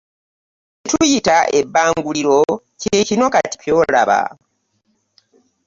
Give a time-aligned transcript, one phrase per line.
[0.77, 2.39] Kye tuyita ebbanguliro
[2.81, 4.19] kye kino kati ky'olaba.